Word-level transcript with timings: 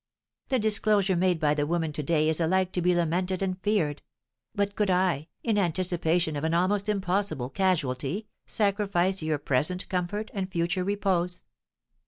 The 0.49 0.57
disclosure 0.57 1.15
made 1.15 1.39
by 1.39 1.53
the 1.53 1.67
woman 1.67 1.93
to 1.93 2.01
day 2.01 2.27
is 2.27 2.41
alike 2.41 2.71
to 2.71 2.81
be 2.81 2.95
lamented 2.95 3.43
and 3.43 3.61
feared; 3.61 4.01
but 4.55 4.75
could 4.75 4.89
I, 4.89 5.27
in 5.43 5.59
anticipation 5.59 6.35
of 6.35 6.43
an 6.43 6.55
almost 6.55 6.89
impossible 6.89 7.51
casualty, 7.51 8.25
sacrifice 8.47 9.21
your 9.21 9.37
present 9.37 9.87
comfort 9.89 10.31
and 10.33 10.51
future 10.51 10.83
repose?" 10.83 11.43